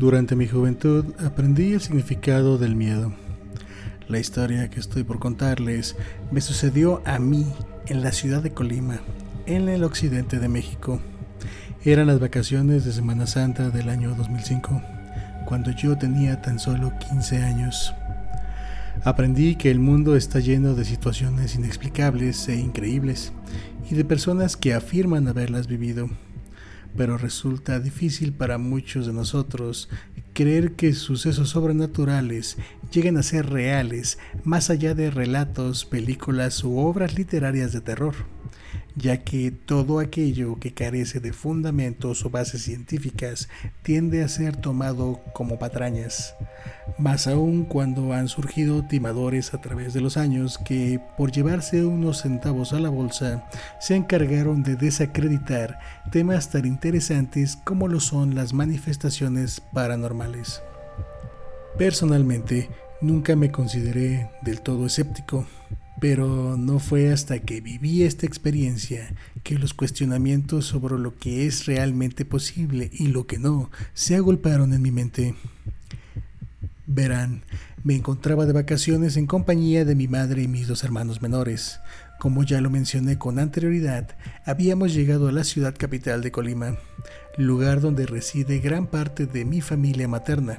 [0.00, 3.12] Durante mi juventud aprendí el significado del miedo.
[4.08, 5.94] La historia que estoy por contarles
[6.30, 7.44] me sucedió a mí
[7.86, 9.00] en la ciudad de Colima,
[9.44, 11.02] en el occidente de México.
[11.84, 14.80] Eran las vacaciones de Semana Santa del año 2005,
[15.44, 17.92] cuando yo tenía tan solo 15 años.
[19.04, 23.34] Aprendí que el mundo está lleno de situaciones inexplicables e increíbles
[23.90, 26.08] y de personas que afirman haberlas vivido
[26.96, 29.88] pero resulta difícil para muchos de nosotros
[30.40, 32.56] creer que sucesos sobrenaturales
[32.90, 38.14] lleguen a ser reales más allá de relatos, películas u obras literarias de terror
[38.96, 43.48] ya que todo aquello que carece de fundamentos o bases científicas
[43.82, 46.34] tiende a ser tomado como patrañas,
[46.98, 52.22] más aún cuando han surgido timadores a través de los años que, por llevarse unos
[52.22, 53.48] centavos a la bolsa,
[53.80, 55.78] se encargaron de desacreditar
[56.10, 60.29] temas tan interesantes como lo son las manifestaciones paranormales.
[61.78, 62.68] Personalmente,
[63.00, 65.46] nunca me consideré del todo escéptico
[66.00, 69.14] pero no fue hasta que viví esta experiencia
[69.44, 74.72] que los cuestionamientos sobre lo que es realmente posible y lo que no se agolparon
[74.72, 75.34] en mi mente.
[76.86, 77.44] Verán,
[77.84, 81.78] me encontraba de vacaciones en compañía de mi madre y mis dos hermanos menores.
[82.20, 84.06] Como ya lo mencioné con anterioridad,
[84.44, 86.76] habíamos llegado a la ciudad capital de Colima,
[87.38, 90.58] lugar donde reside gran parte de mi familia materna.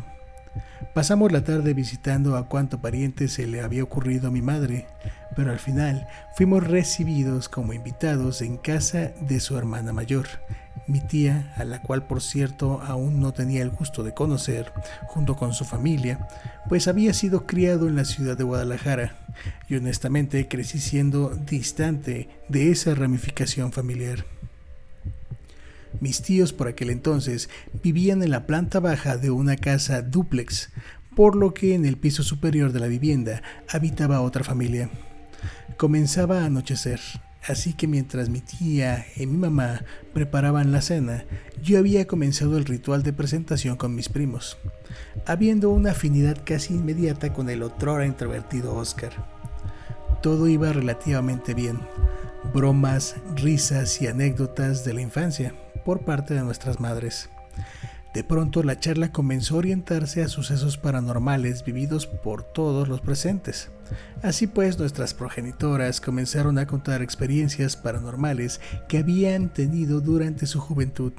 [0.93, 4.87] Pasamos la tarde visitando a cuánto pariente se le había ocurrido a mi madre,
[5.35, 10.27] pero al final fuimos recibidos como invitados en casa de su hermana mayor,
[10.87, 14.73] mi tía, a la cual por cierto aún no tenía el gusto de conocer,
[15.07, 16.27] junto con su familia,
[16.67, 19.15] pues había sido criado en la ciudad de Guadalajara
[19.69, 24.25] y honestamente crecí siendo distante de esa ramificación familiar.
[25.99, 27.49] Mis tíos por aquel entonces
[27.83, 30.69] vivían en la planta baja de una casa dúplex,
[31.15, 34.89] por lo que en el piso superior de la vivienda habitaba otra familia.
[35.77, 36.99] Comenzaba a anochecer,
[37.47, 41.25] así que mientras mi tía y mi mamá preparaban la cena,
[41.61, 44.57] yo había comenzado el ritual de presentación con mis primos,
[45.25, 49.11] habiendo una afinidad casi inmediata con el otrora introvertido Oscar.
[50.21, 51.79] Todo iba relativamente bien,
[52.53, 55.53] bromas, risas y anécdotas de la infancia
[55.83, 57.29] por parte de nuestras madres.
[58.13, 63.69] De pronto la charla comenzó a orientarse a sucesos paranormales vividos por todos los presentes.
[64.21, 68.59] Así pues, nuestras progenitoras comenzaron a contar experiencias paranormales
[68.89, 71.13] que habían tenido durante su juventud.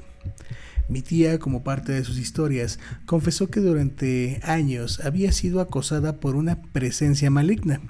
[0.89, 6.35] Mi tía, como parte de sus historias, confesó que durante años había sido acosada por
[6.35, 7.81] una presencia maligna,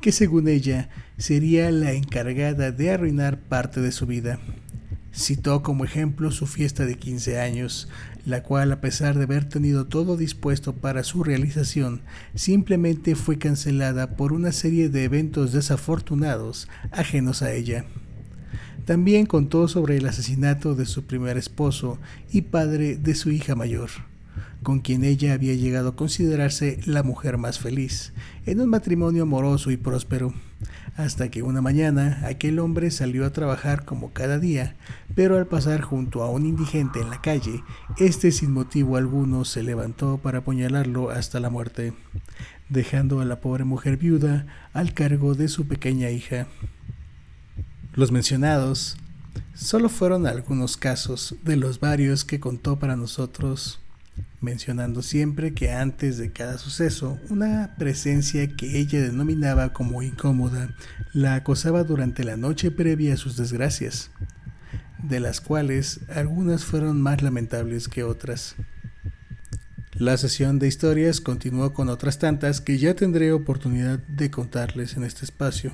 [0.00, 4.40] que según ella sería la encargada de arruinar parte de su vida.
[5.14, 7.88] Citó como ejemplo su fiesta de 15 años,
[8.24, 12.00] la cual a pesar de haber tenido todo dispuesto para su realización,
[12.34, 17.84] simplemente fue cancelada por una serie de eventos desafortunados ajenos a ella.
[18.86, 21.98] También contó sobre el asesinato de su primer esposo
[22.32, 23.90] y padre de su hija mayor
[24.62, 28.12] con quien ella había llegado a considerarse la mujer más feliz,
[28.46, 30.34] en un matrimonio amoroso y próspero,
[30.96, 34.76] hasta que una mañana aquel hombre salió a trabajar como cada día,
[35.14, 37.62] pero al pasar junto a un indigente en la calle,
[37.98, 41.92] este sin motivo alguno se levantó para apuñalarlo hasta la muerte,
[42.68, 46.46] dejando a la pobre mujer viuda al cargo de su pequeña hija.
[47.94, 48.96] Los mencionados
[49.54, 53.81] solo fueron algunos casos de los varios que contó para nosotros
[54.40, 60.74] mencionando siempre que antes de cada suceso, una presencia que ella denominaba como incómoda
[61.12, 64.10] la acosaba durante la noche previa a sus desgracias,
[65.02, 68.56] de las cuales algunas fueron más lamentables que otras.
[69.94, 75.04] La sesión de historias continuó con otras tantas que ya tendré oportunidad de contarles en
[75.04, 75.72] este espacio.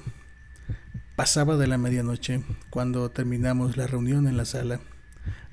[1.16, 4.80] Pasaba de la medianoche cuando terminamos la reunión en la sala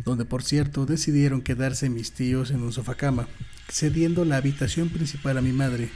[0.06, 3.28] donde por cierto decidieron quedarse mis tíos en un sofacama,
[3.70, 5.90] cediendo la habitación principal a mi madre,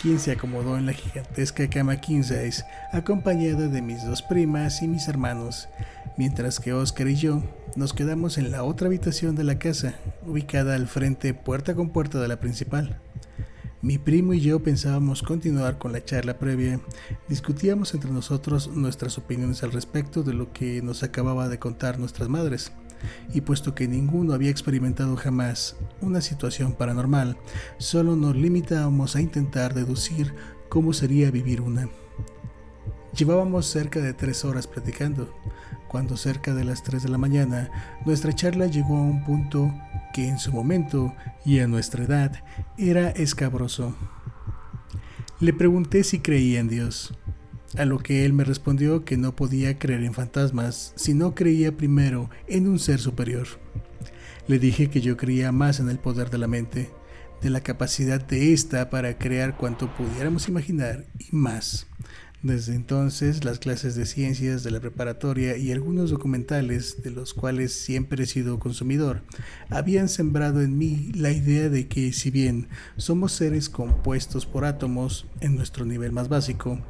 [0.00, 4.88] quien se acomodó en la gigantesca cama king size, acompañada de mis dos primas y
[4.88, 5.68] mis hermanos,
[6.16, 7.42] mientras que Oscar y yo
[7.76, 9.94] nos quedamos en la otra habitación de la casa,
[10.26, 12.98] ubicada al frente puerta con puerta de la principal.
[13.82, 16.80] Mi primo y yo pensábamos continuar con la charla previa.
[17.28, 22.28] Discutíamos entre nosotros nuestras opiniones al respecto de lo que nos acababa de contar nuestras
[22.28, 22.72] madres
[23.32, 27.36] y puesto que ninguno había experimentado jamás una situación paranormal,
[27.78, 30.34] solo nos limitábamos a intentar deducir
[30.68, 31.88] cómo sería vivir una.
[33.16, 35.34] Llevábamos cerca de tres horas platicando,
[35.88, 37.70] cuando cerca de las tres de la mañana
[38.06, 39.74] nuestra charla llegó a un punto
[40.14, 41.12] que en su momento
[41.44, 42.44] y a nuestra edad
[42.78, 43.96] era escabroso.
[45.40, 47.14] Le pregunté si creía en Dios,
[47.76, 51.76] a lo que él me respondió que no podía creer en fantasmas si no creía
[51.76, 53.46] primero en un ser superior.
[54.46, 56.90] Le dije que yo creía más en el poder de la mente,
[57.40, 61.86] de la capacidad de ésta para crear cuanto pudiéramos imaginar y más.
[62.42, 67.74] Desde entonces, las clases de ciencias de la preparatoria y algunos documentales, de los cuales
[67.74, 69.20] siempre he sido consumidor,
[69.68, 75.26] habían sembrado en mí la idea de que si bien somos seres compuestos por átomos
[75.42, 76.80] en nuestro nivel más básico,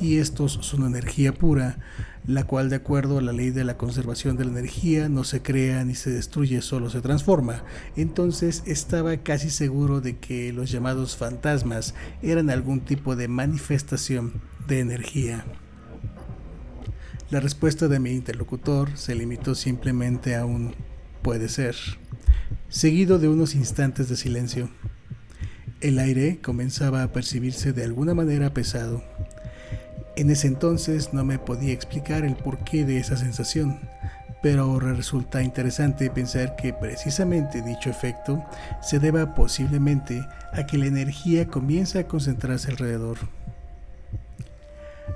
[0.00, 1.80] y estos son energía pura,
[2.24, 5.42] la cual de acuerdo a la ley de la conservación de la energía no se
[5.42, 7.64] crea ni se destruye, solo se transforma.
[7.96, 14.80] Entonces estaba casi seguro de que los llamados fantasmas eran algún tipo de manifestación de
[14.80, 15.44] energía.
[17.30, 20.74] La respuesta de mi interlocutor se limitó simplemente a un
[21.22, 21.76] puede ser,
[22.68, 24.68] seguido de unos instantes de silencio.
[25.80, 29.02] El aire comenzaba a percibirse de alguna manera pesado.
[30.16, 33.80] En ese entonces no me podía explicar el porqué de esa sensación,
[34.42, 38.44] pero resulta interesante pensar que precisamente dicho efecto
[38.82, 43.18] se deba posiblemente a que la energía comienza a concentrarse alrededor.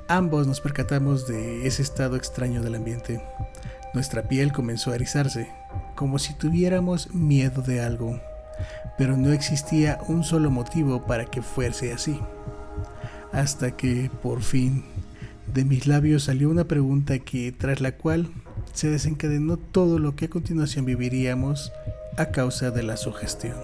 [0.09, 3.21] Ambos nos percatamos de ese estado extraño del ambiente.
[3.95, 5.49] Nuestra piel comenzó a erizarse,
[5.95, 8.21] como si tuviéramos miedo de algo,
[8.99, 12.21] pero no existía un solo motivo para que fuese así.
[13.33, 14.85] Hasta que, por fin,
[15.53, 18.29] de mis labios salió una pregunta que, tras la cual,
[18.73, 21.73] se desencadenó todo lo que a continuación viviríamos
[22.17, 23.57] a causa de la sugestión.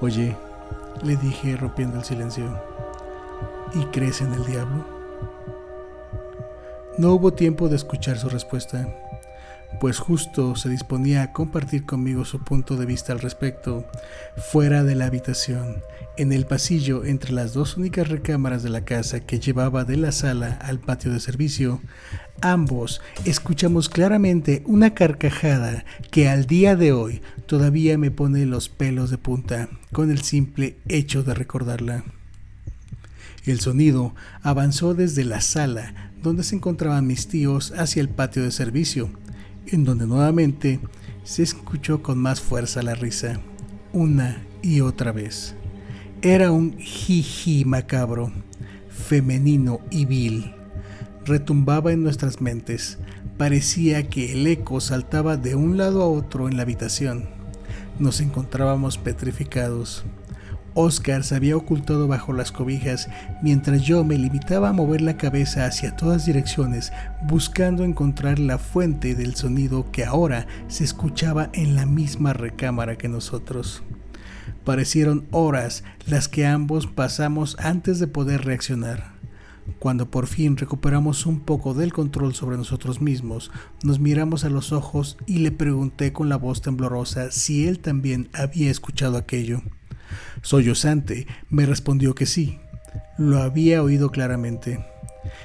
[0.00, 0.36] Oye,
[1.02, 2.69] le dije rompiendo el silencio,
[3.72, 4.84] ¿Y crees en el diablo?
[6.98, 8.88] No hubo tiempo de escuchar su respuesta,
[9.78, 13.86] pues justo se disponía a compartir conmigo su punto de vista al respecto,
[14.36, 15.82] fuera de la habitación,
[16.16, 20.10] en el pasillo entre las dos únicas recámaras de la casa que llevaba de la
[20.10, 21.80] sala al patio de servicio,
[22.40, 29.10] ambos escuchamos claramente una carcajada que al día de hoy todavía me pone los pelos
[29.10, 32.02] de punta con el simple hecho de recordarla.
[33.46, 38.50] El sonido avanzó desde la sala donde se encontraban mis tíos hacia el patio de
[38.50, 39.10] servicio,
[39.66, 40.80] en donde nuevamente
[41.24, 43.40] se escuchó con más fuerza la risa,
[43.92, 45.54] una y otra vez.
[46.22, 48.30] Era un jiji macabro,
[48.90, 50.52] femenino y vil.
[51.24, 52.98] Retumbaba en nuestras mentes.
[53.38, 57.28] Parecía que el eco saltaba de un lado a otro en la habitación.
[57.98, 60.04] Nos encontrábamos petrificados.
[60.74, 63.08] Oscar se había ocultado bajo las cobijas
[63.42, 66.92] mientras yo me limitaba a mover la cabeza hacia todas direcciones
[67.26, 73.08] buscando encontrar la fuente del sonido que ahora se escuchaba en la misma recámara que
[73.08, 73.82] nosotros.
[74.64, 79.18] Parecieron horas las que ambos pasamos antes de poder reaccionar.
[79.78, 83.50] Cuando por fin recuperamos un poco del control sobre nosotros mismos,
[83.82, 88.28] nos miramos a los ojos y le pregunté con la voz temblorosa si él también
[88.32, 89.62] había escuchado aquello.
[90.42, 92.60] Sollozante, me respondió que sí.
[93.18, 94.84] Lo había oído claramente.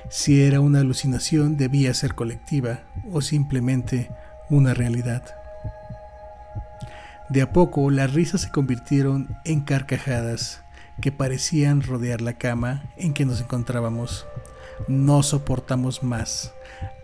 [0.10, 4.10] Si era una alucinación, debía ser colectiva o simplemente
[4.50, 5.24] una realidad.
[7.29, 10.63] De a poco las risas se convirtieron en carcajadas
[11.01, 14.27] que parecían rodear la cama en que nos encontrábamos.
[14.88, 16.53] No soportamos más,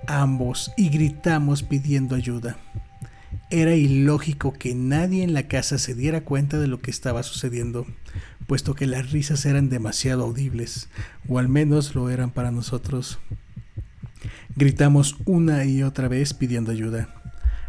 [0.08, 2.58] ambos, y gritamos pidiendo ayuda.
[3.54, 7.86] Era ilógico que nadie en la casa se diera cuenta de lo que estaba sucediendo,
[8.48, 10.88] puesto que las risas eran demasiado audibles,
[11.28, 13.20] o al menos lo eran para nosotros.
[14.56, 17.14] Gritamos una y otra vez pidiendo ayuda,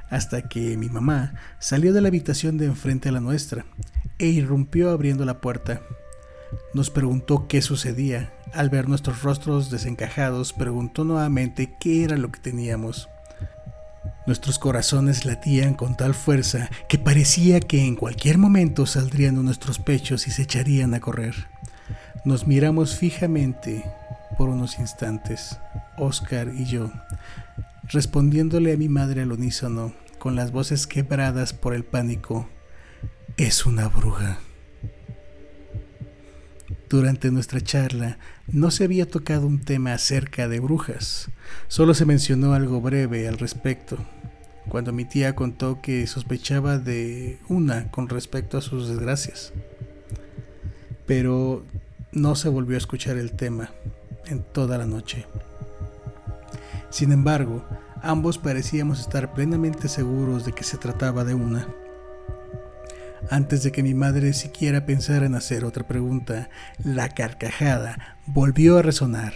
[0.09, 3.67] hasta que mi mamá salió de la habitación de enfrente a la nuestra
[4.21, 5.83] e irrumpió abriendo la puerta.
[6.75, 8.33] Nos preguntó qué sucedía.
[8.53, 13.09] Al ver nuestros rostros desencajados, preguntó nuevamente qué era lo que teníamos.
[14.27, 19.81] Nuestros corazones latían con tal fuerza que parecía que en cualquier momento saldrían de nuestros
[19.81, 21.49] pechos y se echarían a correr.
[22.25, 23.85] Nos miramos fijamente
[24.39, 25.59] por unos instantes,
[25.99, 26.93] Oscar y yo,
[27.89, 32.49] respondiéndole a mi madre al unísono, con las voces quebradas por el pánico,
[33.37, 34.39] es una bruja.
[36.89, 41.31] Durante nuestra charla no se había tocado un tema acerca de brujas,
[41.69, 43.99] solo se mencionó algo breve al respecto,
[44.69, 49.53] cuando mi tía contó que sospechaba de una con respecto a sus desgracias.
[51.07, 51.65] Pero
[52.13, 53.71] no se volvió a escuchar el tema
[54.27, 55.27] en toda la noche.
[56.91, 57.65] Sin embargo,
[58.03, 61.67] ambos parecíamos estar plenamente seguros de que se trataba de una,
[63.31, 66.51] Antes de que mi madre siquiera pensara en hacer otra pregunta,
[66.85, 69.33] la carcajada volvió a resonar.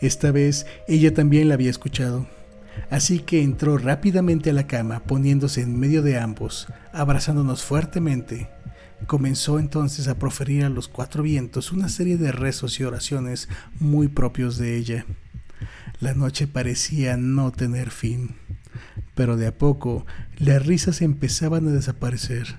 [0.00, 2.26] Esta vez ella también la había escuchado,
[2.90, 8.48] así que entró rápidamente a la cama poniéndose en medio de ambos, abrazándonos fuertemente.
[9.06, 13.48] Comenzó entonces a proferir a los cuatro vientos una serie de rezos y oraciones
[13.80, 15.06] muy propios de ella.
[15.98, 18.36] La noche parecía no tener fin,
[19.14, 20.06] pero de a poco
[20.38, 22.56] las risas empezaban a desaparecer.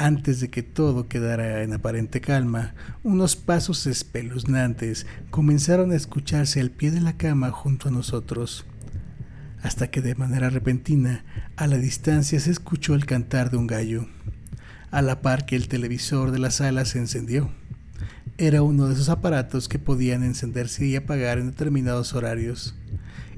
[0.00, 6.70] Antes de que todo quedara en aparente calma, unos pasos espeluznantes comenzaron a escucharse al
[6.70, 8.64] pie de la cama junto a nosotros,
[9.60, 11.22] hasta que de manera repentina,
[11.56, 14.06] a la distancia se escuchó el cantar de un gallo,
[14.90, 17.50] a la par que el televisor de la sala se encendió.
[18.38, 22.74] Era uno de esos aparatos que podían encenderse y apagar en determinados horarios.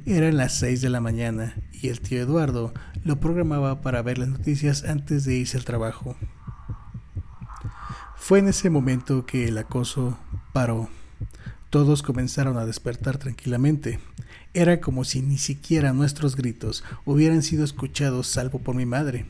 [0.07, 4.29] Eran las seis de la mañana y el tío Eduardo lo programaba para ver las
[4.29, 6.17] noticias antes de irse al trabajo.
[8.25, 10.17] Fue en ese momento que el acoso
[10.53, 10.89] paró.
[11.71, 13.99] Todos comenzaron a despertar tranquilamente.
[14.55, 19.27] Era como si ni siquiera nuestros gritos hubieran sido escuchados salvo por mi madre.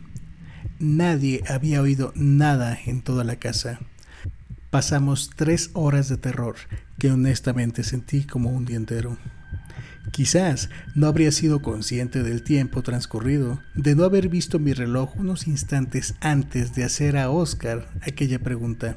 [0.79, 3.81] Nadie había oído nada en toda la casa.
[4.69, 6.57] Pasamos tres horas de terror
[6.99, 9.17] que honestamente sentí como un día entero.
[10.11, 15.47] Quizás no habría sido consciente del tiempo transcurrido, de no haber visto mi reloj unos
[15.47, 18.97] instantes antes de hacer a Oscar aquella pregunta.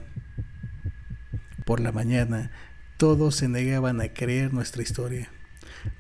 [1.63, 2.51] Por la mañana,
[2.97, 5.29] todos se negaban a creer nuestra historia,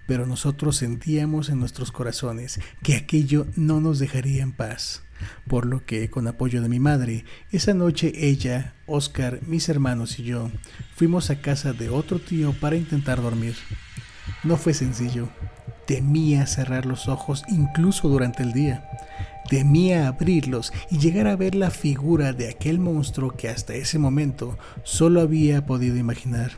[0.07, 5.03] pero nosotros sentíamos en nuestros corazones que aquello no nos dejaría en paz,
[5.47, 10.23] por lo que, con apoyo de mi madre, esa noche ella, Oscar, mis hermanos y
[10.23, 10.51] yo
[10.95, 13.55] fuimos a casa de otro tío para intentar dormir.
[14.43, 15.27] No fue sencillo.
[15.85, 18.89] Temía cerrar los ojos incluso durante el día.
[19.49, 24.57] Temía abrirlos y llegar a ver la figura de aquel monstruo que hasta ese momento
[24.83, 26.51] solo había podido imaginar.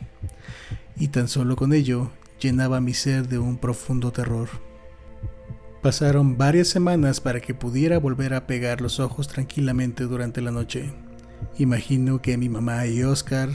[0.96, 4.48] Y tan solo con ello llenaba mi ser de un profundo terror.
[5.82, 10.94] Pasaron varias semanas para que pudiera volver a pegar los ojos tranquilamente durante la noche.
[11.58, 13.50] Imagino que mi mamá y Oscar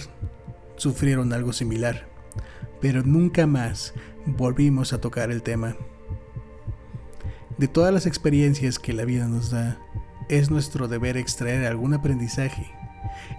[0.76, 2.11] sufrieron algo similar
[2.82, 3.94] pero nunca más
[4.26, 5.76] volvimos a tocar el tema.
[7.56, 9.78] De todas las experiencias que la vida nos da,
[10.28, 12.70] es nuestro deber extraer algún aprendizaje.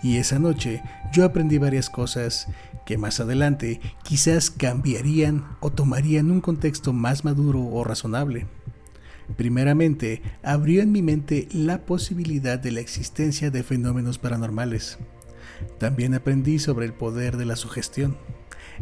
[0.02, 0.82] Y esa noche
[1.12, 2.48] yo aprendí varias cosas
[2.86, 8.48] que más adelante quizás cambiarían o tomarían un contexto más maduro o razonable.
[9.36, 15.00] Primeramente, abrió en mi mente la posibilidad de la existencia de fenómenos paranormales.
[15.80, 18.18] También aprendí sobre el poder de la sugestión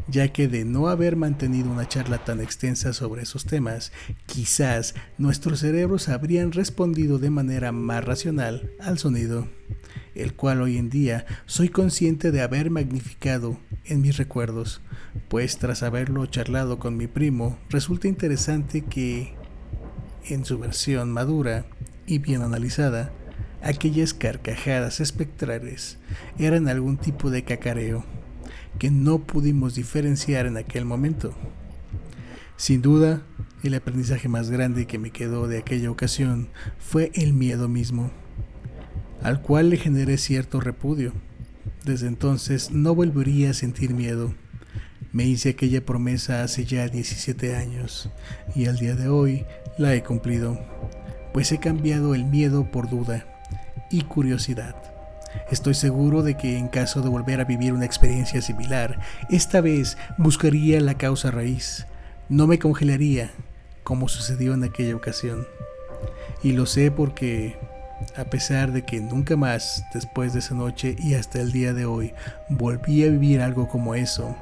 [0.08, 3.92] ya que de no haber mantenido una charla tan extensa sobre esos temas,
[4.26, 9.48] quizás nuestros cerebros habrían respondido de manera más racional al sonido,
[10.16, 14.82] el cual hoy en día soy consciente de haber magnificado en mis recuerdos,
[15.28, 19.36] pues tras haberlo charlado con mi primo, resulta interesante que,
[20.26, 21.66] en su versión madura
[22.06, 23.12] y bien analizada,
[23.62, 25.98] aquellas carcajadas espectrales
[26.38, 28.04] eran algún tipo de cacareo
[28.80, 31.34] que no pudimos diferenciar en aquel momento.
[32.58, 33.24] Sin duda,
[33.64, 38.12] el aprendizaje más grande que me quedó de aquella ocasión fue el miedo mismo,
[39.22, 41.14] al cual le generé cierto repudio.
[41.86, 44.34] Desde entonces no volvería a sentir miedo.
[45.12, 48.10] Me hice aquella promesa hace ya 17 años
[48.56, 49.46] y al día de hoy
[49.78, 50.60] la he cumplido,
[51.34, 53.26] pues he cambiado el miedo por duda
[53.90, 54.76] y curiosidad.
[55.50, 59.98] Estoy seguro de que en caso de volver a vivir una experiencia similar, esta vez
[60.18, 61.86] buscaría la causa raíz.
[62.30, 63.32] No me congelaría,
[63.84, 65.46] como sucedió en aquella ocasión.
[66.44, 67.58] Y lo sé porque,
[68.16, 71.86] a pesar de que nunca más, después de esa noche y hasta el día de
[71.86, 72.14] hoy,
[72.50, 74.36] volví a vivir algo como eso,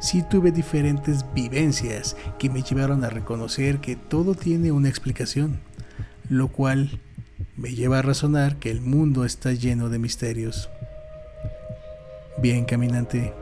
[0.00, 5.60] sí tuve diferentes vivencias que me llevaron a reconocer que todo tiene una explicación,
[6.28, 7.00] lo cual
[7.56, 10.68] me lleva a razonar que el mundo está lleno de misterios.
[12.38, 13.32] Bien, caminante,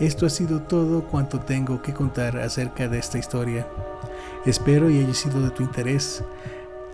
[0.00, 3.66] esto ha sido todo cuanto tengo que contar acerca de esta historia.
[4.46, 6.24] Espero y haya sido de tu interés,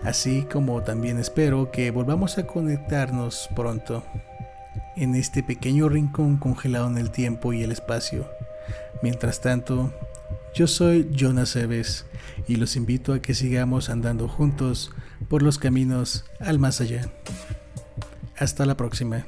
[0.03, 4.03] así como también espero que volvamos a conectarnos pronto
[4.95, 8.29] en este pequeño rincón congelado en el tiempo y el espacio.
[9.01, 9.91] Mientras tanto,
[10.53, 12.05] yo soy Jonas Eves
[12.47, 14.91] y los invito a que sigamos andando juntos
[15.29, 17.09] por los caminos al más allá.
[18.37, 19.25] Hasta la próxima.